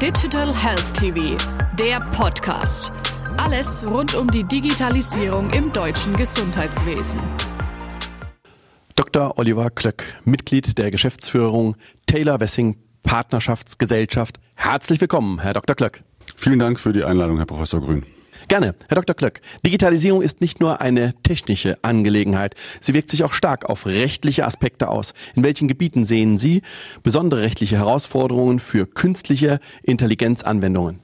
[0.00, 1.36] Digital Health TV,
[1.78, 2.90] der Podcast.
[3.36, 7.20] Alles rund um die Digitalisierung im deutschen Gesundheitswesen.
[8.96, 9.36] Dr.
[9.36, 11.76] Oliver Klöck, Mitglied der Geschäftsführung
[12.06, 14.40] Taylor Wessing Partnerschaftsgesellschaft.
[14.54, 15.76] Herzlich willkommen, Herr Dr.
[15.76, 16.02] Klöck.
[16.34, 18.06] Vielen Dank für die Einladung, Herr Professor Grün.
[18.48, 18.74] Gerne.
[18.88, 19.14] Herr Dr.
[19.14, 22.54] Klöck, Digitalisierung ist nicht nur eine technische Angelegenheit.
[22.80, 25.14] Sie wirkt sich auch stark auf rechtliche Aspekte aus.
[25.34, 26.62] In welchen Gebieten sehen Sie
[27.02, 31.00] besondere rechtliche Herausforderungen für künstliche Intelligenzanwendungen?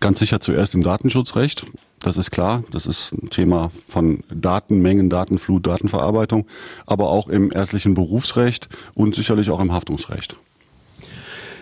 [0.00, 1.66] Ganz sicher zuerst im Datenschutzrecht.
[2.00, 2.62] Das ist klar.
[2.70, 6.46] Das ist ein Thema von Datenmengen, Datenflut, Datenverarbeitung,
[6.86, 10.36] aber auch im ärztlichen Berufsrecht und sicherlich auch im Haftungsrecht.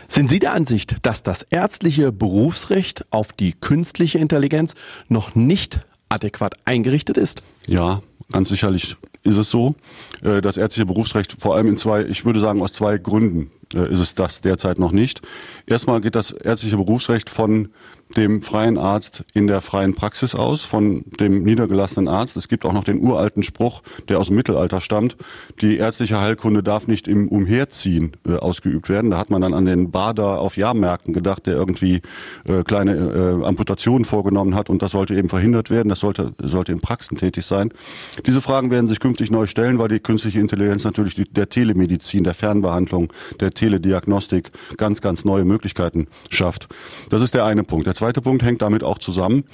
[0.09, 4.75] Sind Sie der Ansicht, dass das ärztliche Berufsrecht auf die künstliche Intelligenz
[5.09, 7.43] noch nicht adäquat eingerichtet ist?
[7.67, 9.75] Ja, ganz sicherlich ist es so.
[10.23, 14.01] Äh, das ärztliche Berufsrecht vor allem in zwei, ich würde sagen aus zwei Gründen ist
[14.01, 15.23] es das derzeit noch nicht.
[15.67, 17.71] Erstmal geht das ärztliche Berufsrecht von
[18.15, 22.37] dem freien Arzt in der freien Praxis aus, von dem niedergelassenen Arzt.
[22.37, 25.17] Es gibt auch noch den uralten Spruch, der aus dem Mittelalter stammt,
[25.61, 29.11] die ärztliche Heilkunde darf nicht im Umherziehen äh, ausgeübt werden.
[29.11, 32.01] Da hat man dann an den Bader auf Jahrmärkten gedacht, der irgendwie
[32.45, 35.89] äh, kleine äh, Amputationen vorgenommen hat und das sollte eben verhindert werden.
[35.89, 37.73] Das sollte, sollte in Praxen tätig sein.
[38.25, 42.23] Diese Fragen werden sich künftig neu stellen, weil die künstliche Intelligenz natürlich die, der Telemedizin,
[42.23, 46.69] der Fernbehandlung, der Telediagnostik ganz, ganz neue Möglichkeiten schafft.
[47.09, 47.87] Das ist der eine Punkt.
[47.87, 49.45] Der zweite Punkt hängt damit auch zusammen.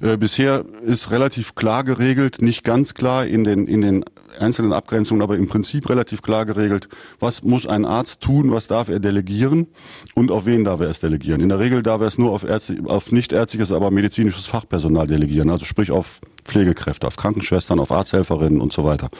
[0.00, 4.04] Äh, bisher ist relativ klar geregelt, nicht ganz klar in den, in den
[4.38, 6.88] einzelnen Abgrenzungen, aber im Prinzip relativ klar geregelt,
[7.20, 9.68] was muss ein Arzt tun, was darf er delegieren
[10.14, 11.40] und auf wen darf er es delegieren.
[11.40, 15.06] In der Regel darf er es nur auf, Ärzte, auf nicht ärztliches, aber medizinisches Fachpersonal
[15.06, 19.10] delegieren, also sprich auf Pflegekräfte, auf Krankenschwestern, auf Arzthelferinnen und so weiter.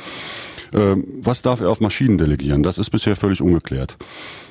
[0.74, 2.62] Ähm, was darf er auf Maschinen delegieren?
[2.62, 3.96] Das ist bisher völlig ungeklärt.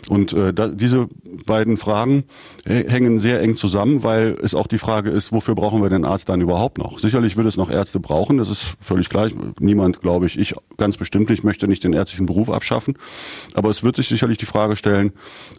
[0.09, 1.07] Und äh, da, diese
[1.45, 2.25] beiden Fragen
[2.65, 6.29] hängen sehr eng zusammen, weil es auch die Frage ist, wofür brauchen wir den Arzt
[6.29, 6.99] dann überhaupt noch?
[6.99, 9.33] Sicherlich wird es noch Ärzte brauchen, das ist völlig gleich.
[9.59, 12.97] Niemand, glaube ich, ich ganz bestimmt nicht, möchte nicht den ärztlichen Beruf abschaffen.
[13.53, 15.13] Aber es wird sich sicherlich die Frage stellen,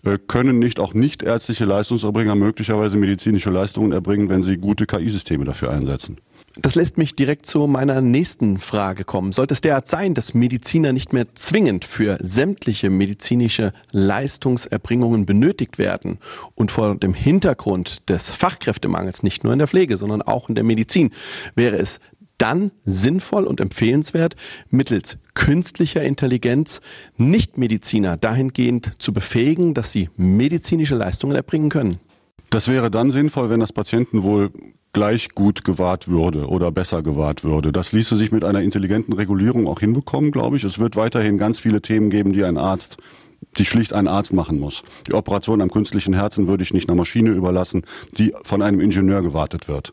[0.05, 5.45] äh, können nicht auch nicht ärztliche Leistungserbringer möglicherweise medizinische Leistungen erbringen, wenn sie gute KI-Systeme
[5.45, 6.19] dafür einsetzen?
[6.57, 9.33] Das lässt mich direkt zu meiner nächsten Frage kommen.
[9.33, 16.19] Sollte es derart sein, dass Mediziner nicht mehr zwingend für sämtliche medizinische Leistungserbringungen benötigt werden
[16.55, 20.63] und vor dem Hintergrund des Fachkräftemangels nicht nur in der Pflege, sondern auch in der
[20.63, 21.11] Medizin,
[21.57, 21.99] wäre es
[22.39, 24.37] dann sinnvoll und empfehlenswert,
[24.71, 26.81] mittels künstlicher Intelligenz
[27.17, 31.99] Nichtmediziner dahingehend zu befähigen, dass sie medizinische Leistungen erbringen können?
[32.51, 34.53] Das wäre dann sinnvoll, wenn das Patientenwohl
[34.95, 37.71] gleich gut gewahrt würde oder besser gewahrt würde.
[37.73, 40.65] Das ließe sich mit einer intelligenten Regulierung auch hinbekommen, glaube ich.
[40.65, 42.97] Es wird weiterhin ganz viele Themen geben, die ein Arzt
[43.59, 44.83] die schlicht ein Arzt machen muss.
[45.07, 47.83] Die Operation am künstlichen Herzen würde ich nicht einer Maschine überlassen,
[48.17, 49.93] die von einem Ingenieur gewartet wird.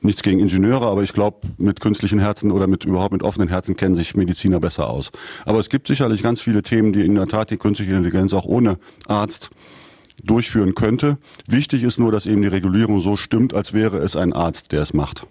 [0.00, 3.76] Nichts gegen Ingenieure, aber ich glaube, mit künstlichen Herzen oder mit überhaupt mit offenen Herzen
[3.76, 5.10] kennen sich Mediziner besser aus.
[5.44, 8.44] Aber es gibt sicherlich ganz viele Themen, die in der Tat die künstliche Intelligenz auch
[8.44, 8.78] ohne
[9.08, 9.50] Arzt
[10.22, 11.18] durchführen könnte.
[11.46, 14.82] Wichtig ist nur, dass eben die Regulierung so stimmt, als wäre es ein Arzt, der
[14.82, 15.26] es macht.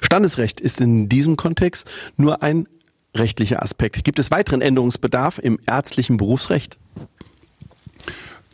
[0.00, 1.86] Standesrecht ist in diesem Kontext
[2.16, 2.66] nur ein
[3.14, 4.04] rechtlicher Aspekt.
[4.04, 6.78] Gibt es weiteren Änderungsbedarf im ärztlichen Berufsrecht?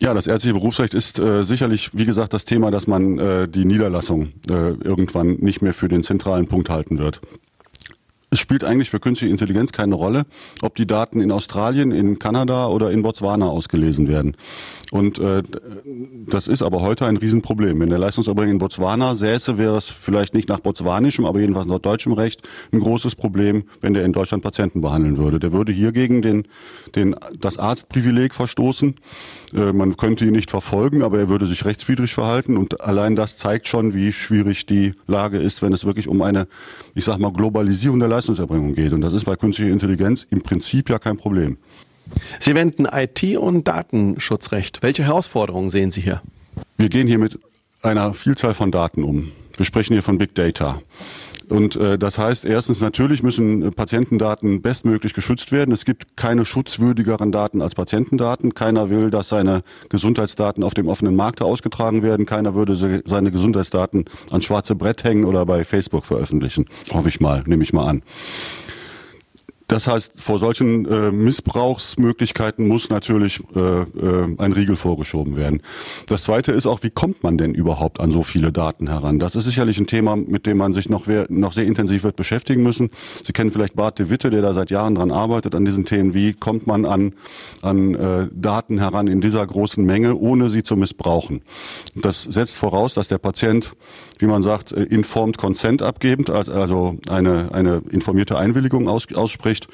[0.01, 3.65] Ja, das ärztliche Berufsrecht ist äh, sicherlich, wie gesagt, das Thema, dass man äh, die
[3.65, 7.21] Niederlassung äh, irgendwann nicht mehr für den zentralen Punkt halten wird.
[8.31, 10.27] Es spielt eigentlich für künstliche Intelligenz keine Rolle,
[10.61, 14.37] ob die Daten in Australien, in Kanada oder in Botswana ausgelesen werden.
[14.91, 15.43] Und äh,
[16.27, 17.81] das ist aber heute ein Riesenproblem.
[17.81, 21.79] Wenn der Leistungserbringer in Botswana säße, wäre es vielleicht nicht nach botswanischem, aber jedenfalls nach
[21.79, 25.41] deutschem Recht ein großes Problem, wenn der in Deutschland Patienten behandeln würde.
[25.41, 26.47] Der würde hier gegen den,
[26.95, 28.95] den, das Arztprivileg verstoßen.
[29.55, 32.57] Äh, man könnte ihn nicht verfolgen, aber er würde sich rechtswidrig verhalten.
[32.57, 36.47] Und allein das zeigt schon, wie schwierig die Lage ist, wenn es wirklich um eine,
[36.95, 38.93] ich sag mal, Globalisierung der Leistungserbringung geht.
[38.93, 41.57] Und das ist bei künstlicher Intelligenz im Prinzip ja kein Problem.
[42.41, 44.83] Sie wenden IT und Datenschutzrecht.
[44.83, 46.23] Welche Herausforderungen sehen Sie hier?
[46.77, 47.39] Wir gehen hier mit
[47.83, 49.31] einer Vielzahl von Daten um.
[49.57, 50.81] Wir sprechen hier von Big Data.
[51.49, 55.73] Und äh, das heißt, erstens natürlich müssen Patientendaten bestmöglich geschützt werden.
[55.73, 58.55] Es gibt keine schutzwürdigeren Daten als Patientendaten.
[58.55, 62.27] Keiner will, dass seine Gesundheitsdaten auf dem offenen Markt ausgetragen werden.
[62.27, 66.67] Keiner würde seine Gesundheitsdaten ans schwarze Brett hängen oder bei Facebook veröffentlichen.
[66.93, 68.03] Hoffe ich mal, nehme ich mal an.
[69.69, 75.61] Das heißt, vor solchen äh, Missbrauchsmöglichkeiten muss natürlich äh, äh, ein Riegel vorgeschoben werden.
[76.07, 79.19] Das Zweite ist auch, wie kommt man denn überhaupt an so viele Daten heran?
[79.19, 82.63] Das ist sicherlich ein Thema, mit dem man sich noch, noch sehr intensiv wird beschäftigen
[82.63, 82.89] müssen.
[83.23, 86.15] Sie kennen vielleicht Bart de Witte, der da seit Jahren dran arbeitet, an diesen Themen.
[86.15, 87.13] Wie kommt man an,
[87.61, 91.43] an äh, Daten heran in dieser großen Menge, ohne sie zu missbrauchen?
[91.95, 93.73] Das setzt voraus, dass der Patient,
[94.19, 99.69] wie man sagt, äh, informed consent abgebend, also eine, eine informierte Einwilligung aus, ausspricht.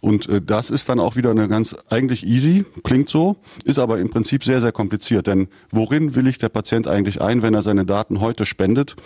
[0.00, 3.98] Und äh, das ist dann auch wieder eine ganz eigentlich easy, klingt so, ist aber
[3.98, 5.26] im Prinzip sehr, sehr kompliziert.
[5.26, 8.96] Denn worin willigt der Patient eigentlich ein, wenn er seine Daten heute spendet?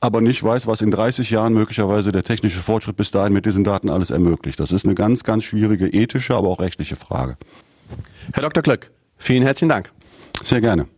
[0.00, 3.64] aber nicht weiß, was in 30 Jahren möglicherweise der technische Fortschritt bis dahin mit diesen
[3.64, 4.60] Daten alles ermöglicht.
[4.60, 7.38] Das ist eine ganz, ganz schwierige ethische, aber auch rechtliche Frage.
[8.34, 8.62] Herr Dr.
[8.62, 9.90] Klöck, vielen herzlichen Dank.
[10.42, 10.88] Sehr gerne.